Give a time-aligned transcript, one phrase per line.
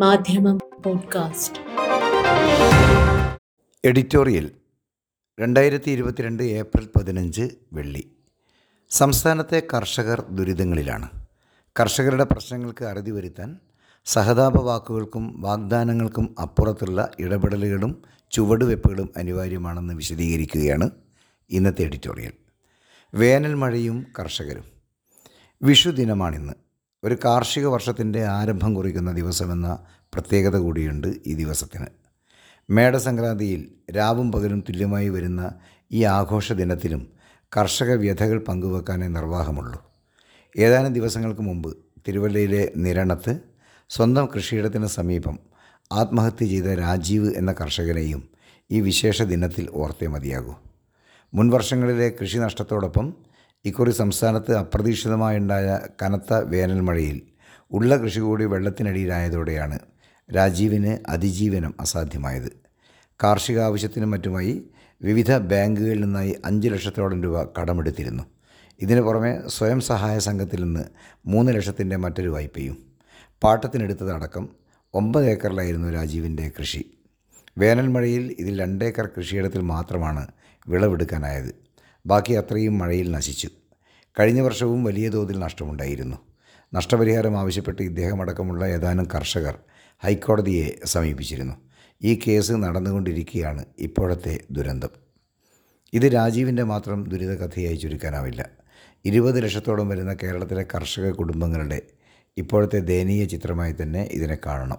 [0.00, 1.58] മാധ്യമം podcast.
[3.84, 4.50] Editorial
[5.40, 8.10] രണ്ടായിരത്തി ഇരുപത്തിരണ്ട് ഏപ്രിൽ പതിനഞ്ച് വെള്ളി.
[8.90, 11.08] സംസ്ഥാനത്തെ കർഷകർ ദുരിതങ്ങളിലാണ്.
[11.80, 13.58] കർഷകരുടെ പ്രശ്നങ്ങൾക്ക് അറുതി വരുത്താൻ
[14.04, 20.90] സഹതാപ വാക്കുകൾക്കും വാഗ്ദാനങ്ങൾക്കും അപ്പുറത്തുള്ള ഇടപെടലുകളും ചുവടുവെപ്പുകളും അനിവാര്യമാണെന്ന് വിശദീകരിക്കുകയാണ്
[21.50, 22.32] ഇന്നത്തെ എഡിറ്റോറിയൽ.
[23.14, 24.64] വേനൽ മഴയും കർഷകരും.
[25.62, 26.65] വിഷു ദിനമാണിന്ന്
[27.04, 29.78] ഒരു കാർഷിക വർഷത്തിന്റെ ആരംഭം കുറിക്കുന്ന ദിവസമെന്ന
[30.14, 31.86] പ്രത്യേകത കൂടിയുണ്ട് ഈ ദിവസത്തിന്.
[32.70, 35.52] മേടസംക്രാന്തിയിൽ രാവും പകലും തുല്യമായി വരുന്ന
[35.92, 37.12] ഈ ആഘോഷ ദിനത്തിലും
[37.56, 39.82] കർഷക വ്യഥകൾ പങ്കുവെക്കാനേ നിർവാഹമുള്ളൂ.
[40.58, 41.76] ഏതാനും ദിവസങ്ങൾക്ക് മുമ്പ്
[42.08, 43.40] തിരുവല്ലയിലെ നിരണത്ത്
[43.88, 45.38] സ്വന്തം കൃഷിയിടത്തിന് സമീപം
[45.92, 48.28] ആത്മഹത്യ ചെയ്ത രാജീവ് എന്ന കർഷകനെയും
[48.70, 50.54] ഈ വിശേഷ ദിനത്തിൽ ഓർത്തേ മതിയാകൂ.
[51.34, 53.25] മുൻവർഷങ്ങളിലെ കൃഷി നഷ്ടത്തോടൊപ്പം
[53.66, 57.22] ഇക്കുറി സംസ്ഥാനത്ത് അപ്രതീക്ഷിതമായുണ്ടായ കനത്ത വേനൽമഴയിൽ
[57.72, 59.78] ഉള്ള കൃഷി കൂടി വെള്ളത്തിനടിയിലായതോടെയാണ്
[60.36, 62.52] രാജീവിന് അതിജീവനം അസാധ്യമായത്.
[63.24, 64.66] കാർഷിക ആവശ്യത്തിനും മറ്റുമായി
[65.02, 68.22] വിവിധ ബാങ്കുകളിൽ നിന്നായി അഞ്ച് ലക്ഷത്തോളം രൂപ കടമെടുത്തിരുന്നു.
[68.80, 70.84] ഇതിനു പുറമെ സ്വയം സഹായ സംഘത്തിൽ നിന്ന്
[71.26, 72.78] മൂന്ന് ലക്ഷത്തിന്റെ മറ്റൊരു വായ്പയും.
[73.42, 74.48] പാട്ടത്തിനെടുത്തതടക്കം
[74.94, 76.90] ഒമ്പത് ഏക്കറിലായിരുന്നു രാജീവിന്റെ കൃഷി.
[77.58, 80.26] വേനൽമഴയിൽ ഇതിൽ രണ്ടേക്കർ കൃഷിയിടത്തിൽ മാത്രമാണ്
[80.68, 81.66] വിളവെടുക്കാനായത്.
[82.06, 83.48] ബാക്കി അത്രയും മഴയിൽ നശിച്ചു.
[84.20, 86.16] കഴിഞ്ഞ വർഷവും വലിയ തോതിൽ നഷ്ടമുണ്ടായിരുന്നു.
[86.74, 89.58] നഷ്ടപരിഹാരം ആവശ്യപ്പെട്ട് ഇദ്ദേഹമടക്കമുള്ള ഏതാനും കർഷകർ
[90.04, 91.54] ഹൈക്കോടതിയെ സമീപിച്ചിരുന്നു.
[92.02, 94.88] ഈ കേസ് നടന്നുകൊണ്ടിരിക്കുകയാണ് ഇപ്പോഴത്തെ ദുരന്തം.
[95.92, 98.46] ഇത് രാജീവിന്റെ മാത്രം ദുരിതകഥയായി ചുരുക്കാനാവില്ല.
[99.04, 101.82] ഇരുപത് ലക്ഷത്തോളം വരുന്ന കേരളത്തിലെ കർഷക കുടുംബങ്ങളുടെ
[102.36, 104.78] ഇപ്പോഴത്തെ ദയനീയ ചിത്രമായി തന്നെ ഇതിനെ കാണണം.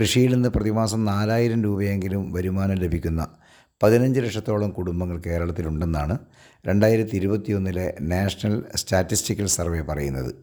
[0.00, 3.28] കൃഷിയിൽ നിന്ന് പ്രതിമാസം നാലായിരം രൂപയെങ്കിലും വരുമാനം ലഭിക്കുന്ന
[3.82, 6.18] പതിനഞ്ച് ലക്ഷത്തോളം കുടുംബങ്ങൾ കേരളത്തിലുണ്ടെന്നാണ്
[6.66, 10.34] രണ്ടായിരത്തി ഇരുപത്തിയൊന്നിലെ നാഷണൽ സ്റ്റാറ്റിസ്റ്റിക്കൽ സർവേ പറയുന്നത്.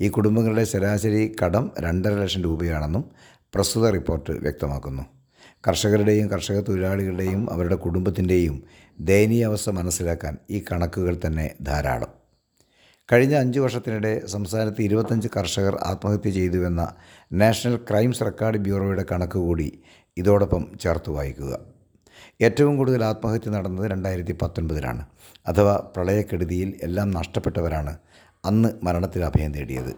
[0.00, 3.04] ഈ കുടുംബങ്ങളുടെ ശരാശരി കടം രണ്ടര ലക്ഷം രൂപയാണെന്നും
[3.54, 5.02] പ്രസ്തുത റിപ്പോർട്ട് വ്യക്തമാക്കുന്നു.
[5.68, 8.62] കർഷകരുടെയും കർഷക തൊഴിലാളികളുടെയും അവരുടെ കുടുംബത്തിന്റെയും
[9.00, 12.08] ദയനീയാവസ്ഥ മനസ്സിലാക്കാൻ ഈ കണക്കുകൾ തന്നെ ധാരാളം.
[13.12, 16.94] കഴിഞ്ഞ അഞ്ച് വർഷത്തിനിടെ സംസ്ഥാനത്ത് ഇരുപത്തഞ്ച് കർഷകർ ആത്മഹത്യ ചെയ്തുവെന്ന
[17.32, 19.68] നാഷണൽ ക്രൈംസ് റെക്കോർഡ് ബ്യൂറോയുടെ കണക്ക് കൂടി
[20.16, 21.79] ഇതോടൊപ്പം ചേർത്ത് വായിക്കുക.
[22.42, 25.06] ഏറ്റവും കൂടുതൽ ആത്മഹത്യ നടന്നത് രണ്ടായിരത്തി പത്തൊൻപതിലാണ്
[25.48, 27.98] അഥവാ പ്രളയക്കെടുതിയിൽ എല്ലാം നഷ്ടപ്പെട്ടവരാണ്
[28.44, 29.92] അന്ന് മരണത്തിൽ അഭയം തേടിയത്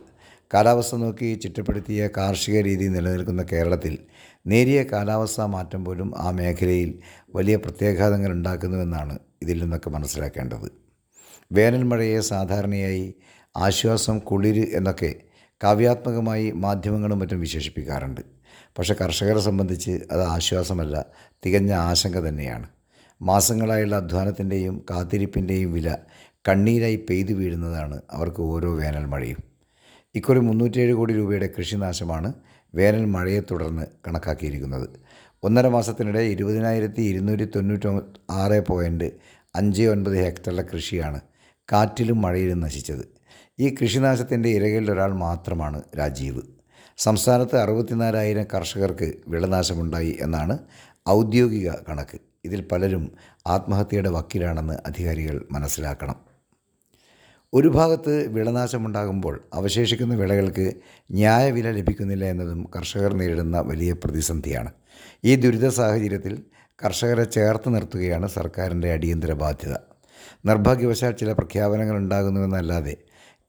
[0.55, 3.99] കാലാവസ്ഥ നോക്കി ചിട്ടപ്പെടുത്തിയ കാർഷിക രീതി നിലനിൽക്കുന്ന കേരളത്തിൽ
[4.47, 6.99] നേരിയ കാലാവസ്ഥാ മാറ്റം പോലും ആ മേഖലയിൽ
[7.35, 10.73] വലിയ പ്രത്യാഘാതങ്ങൾ ഉണ്ടാക്കുന്നുവെന്നാണ് ഇതിൽ നിന്നൊക്കെ മനസ്സിലാക്കേണ്ടത്.
[11.53, 13.15] വേനൽ മഴയെ സാധാരണയായി
[13.57, 15.15] ആശ്വാസം കുളിര് എന്നൊക്കെ
[15.65, 18.21] കാവ്യാത്മകമായി മാധ്യമങ്ങളും മറ്റും വിശേഷിപ്പിക്കാറുണ്ട്.
[18.79, 21.07] പക്ഷേ കർഷകരെ സംബന്ധിച്ച് അത് ആശ്വാസമല്ല.
[21.47, 22.67] തികഞ്ഞ ആശങ്ക തന്നെയാണ്.
[23.23, 25.97] മാസങ്ങളായുള്ള അധ്വാനത്തിന്റെയും കാത്തിരിപ്പിന്റെയും വില
[26.49, 29.37] കണ്ണീരായി പെയ്തു വീഴുന്നതാണ് അവർക്ക് ഓരോ വേനൽ മഴയും.
[30.15, 32.35] ഇക്കുറി മുന്നൂറ്റിയേഴ് കോടി രൂപയുടെ കൃഷിനാശമാണ്
[32.75, 34.89] വേനൽ മഴയെ തുടർന്ന് കണക്കാക്കിയിരിക്കുന്നത്.
[35.43, 39.13] ഒന്നര മാസത്തിനിടെ ഇരുപതിനായിരത്തി ഇരുന്നൂറ്റി തൊണ്ണൂറ്റി ആറ് പോയിന്റ്
[39.55, 41.21] അഞ്ച് ഒൻപത് ഹെക്ടറിലെ കൃഷിയാണ്
[41.73, 43.09] കാറ്റിലും മഴയിലും നശിച്ചത്.
[43.59, 46.43] ഈ കൃഷിനാശത്തിന്റെ ഇരകളിൽ ഒരാൾ മാത്രമാണ് രാജീവ്.
[46.99, 50.59] സംസ്ഥാനത്ത് അറുപത്തിനാലായിരം കർഷകർക്ക് വിളനാശമുണ്ടായി എന്നാണ്
[51.09, 52.19] ഔദ്യോഗിക കണക്ക്.
[52.45, 53.13] ഇതിൽ പലരും
[53.47, 56.15] ആത്മഹത്യയുടെ വക്കീലാണെന്ന് അധികാരികൾ മനസ്സിലാക്കണം.
[57.55, 60.73] ഒരു ഭാഗത്ത് വിളനാശമുണ്ടാകുമ്പോൾ അവശേഷിക്കുന്ന വിളകൾക്ക്
[61.11, 64.73] ന്യായവില ലഭിക്കുന്നില്ല എന്നതും കർഷകർ നേരിടുന്ന വലിയ പ്രതിസന്ധിയാണ്.
[65.25, 66.43] ഈ ദുരിത സാഹചര്യത്തിൽ
[66.85, 69.77] കർഷകരെ ചേർത്ത് നിർത്തുകയാണ് സർക്കാരിന്റെ അടിയന്തര ബാധ്യത.
[70.47, 72.97] നിർഭാഗ്യവശാൽ ചില പ്രഖ്യാപനങ്ങൾ ഉണ്ടാകുന്നുവെന്നല്ലാതെ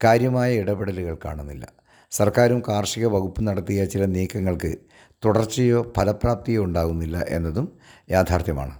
[0.03, 1.82] കാര്യമായ ഇടപെടലുകൾ കാണുന്നില്ല.
[2.13, 4.75] സർക്കാരും കാർഷിക വകുപ്പും നടത്തിയ ചില നീക്കങ്ങൾക്ക്
[5.25, 7.71] തുടർച്ചയോ ഫലപ്രാപ്തിയോ ഉണ്ടാകുന്നില്ല എന്നതും
[8.09, 8.73] യാഥാർത്ഥ്യമാണ്.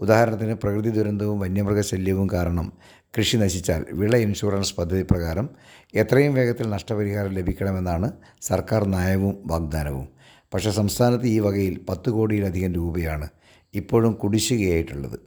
[0.00, 2.72] ഉദാഹരണത്തിന് പ്രകൃതി ദുരന്തവും വന്യമൃഗശല്യവും കാരണം
[3.18, 5.50] കൃഷി നശിച്ചാൽ വിള ഇൻഷുറൻസ് പദ്ധതി പ്രകാരം
[5.94, 10.08] എത്രയും വേഗത്തിൽ നഷ്ടപരിഹാരം ലഭിക്കണമെന്നാണ് സർക്കാർ നയവും വാഗ്ദാനവും.
[10.54, 13.28] പക്ഷേ സംസ്ഥാനത്ത് ഈ വകയിൽ പത്ത് കോടിയിലധികം രൂപയാണ്
[13.74, 15.18] ഇപ്പോഴും കുടിശ്ശികയായിട്ടുള്ളത്.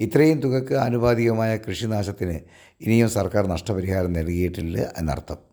[0.00, 2.40] ഇത്രയും തുകക്ക് ആനുപാതികമായ കൃഷിനാശത്തിന്
[2.80, 5.49] ഇനിയും സർക്കാർ നഷ്ടപരിഹാരം നൽകിയിട്ടില്ല എന്നർത്ഥം.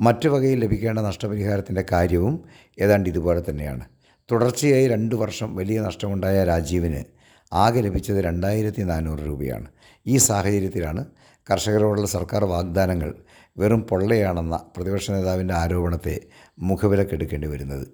[0.00, 2.44] മറ്റു വകയിൽ ലഭിക്കേണ്ട നഷ്ടപരിഹാരത്തിന്റെ കാര്യവും
[2.78, 3.80] ഏതാണ്ട് ഇതുപോലെ തന്നെയാണ്.
[4.30, 7.04] തുടർച്ചയായി രണ്ട് വർഷം വലിയ നഷ്ടമുണ്ടായ രാജീവിന്
[7.52, 9.66] ആകെ ലഭിച്ചത് രണ്ടായിരത്തി നാനൂറ് രൂപയാണ്.
[10.06, 11.04] ഈ സാഹചര്യത്തിലാണ്
[11.50, 13.14] കർഷകരോടുള്ള സർക്കാർ വാഗ്ദാനങ്ങൾ
[13.58, 16.20] വെറും പൊള്ളയാണെന്ന പ്രതിപക്ഷ നേതാവിന്റെ ആരോപണത്തെ
[16.58, 17.88] മുഖവിലക്കെടുക്കേണ്ടി വരുന്നത്.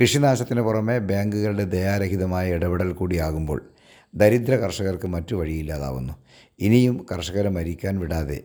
[0.00, 3.70] കൃഷിനാശത്തിന് പുറമെ ബാങ്കുകളുടെ ദയാരഹിതമായ ഇടപെടൽ കൂടിയാകുമ്പോൾ
[4.14, 6.12] ദരിദ്ര കർഷകർക്ക് മറ്റു വഴിയില്ലാതാവുന്നു.
[6.58, 8.40] ഇനിയും കർഷകരെ മരിക്കാൻ വിടാതെ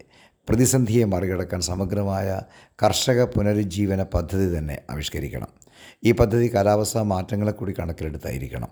[0.47, 2.41] പ്രതിസന്ധിയെ മറികടക്കാൻ സമഗ്രമായ
[2.83, 5.47] കർഷക പുനരുജ്ജീവന പദ്ധതി തന്നെ ആവിഷ്കരിക്കണം.
[6.03, 8.69] ഈ പദ്ധതി കാലാവസ്ഥാ മാറ്റങ്ങളെ കൂടി കണക്കിലെടുത്തായിരിക്കണം.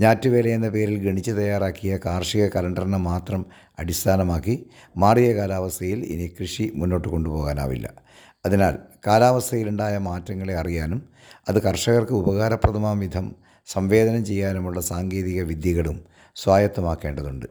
[0.00, 3.46] ഞാറ്റുവേല എന്ന പേരിൽ ഗണിച്ച് തയ്യാറാക്കിയ കാർഷിക കലണ്ടറിനെ മാത്രം
[3.78, 7.90] അടിസ്ഥാനമാക്കി മാറിയ കാലാവസ്ഥയിൽ ഇനി കൃഷി മുന്നോട്ട് കൊണ്ടുപോകാനാവില്ല.
[8.46, 11.08] അതിനാൽ കാലാവസ്ഥയിലുണ്ടായ മാറ്റങ്ങളെ അറിയാനും
[11.48, 13.34] അത് കർഷകർക്ക് ഉപകാരപ്രദമാം വിധം
[13.66, 16.04] സംവേദനം ചെയ്യാനുമുള്ള സാങ്കേതിക വിദ്യകളും
[16.34, 17.46] സ്വായത്തമാക്കേണ്ടതുണ്ട്.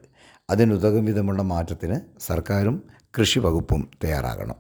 [0.50, 2.84] അതിനുതകും വിധമുള്ള മാറ്റത്തിന് സർക്കാരും
[3.20, 4.56] കൃഷി വകുപ്പും തയ്യാറാകണം.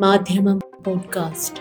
[0.00, 1.60] മാധ്യമം പോഡ്കാസ്റ്റ്.